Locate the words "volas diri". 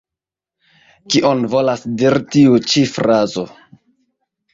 1.51-2.21